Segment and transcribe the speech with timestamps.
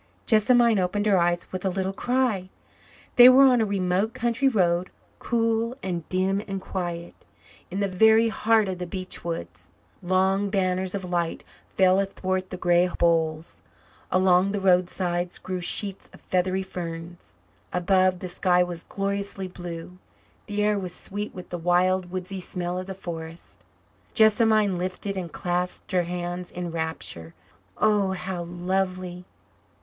[0.25, 2.49] Jessamine opened her eyes with a little cry.
[3.17, 4.89] They were on a remote country road,
[5.19, 7.13] cool and dim and quiet,
[7.69, 9.69] in the very heart of the beech woods.
[10.01, 13.61] Long banners of light fell athwart the grey boles.
[14.09, 17.35] Along the roadsides grew sheets of feathery ferns.
[17.71, 19.99] Above the sky was gloriously blue.
[20.47, 23.63] The air was sweet with the wild woodsy smell of the forest.
[24.15, 27.35] Jessamine lifted and clasped her hands in rapture.
[27.77, 29.25] "Oh, how lovely!"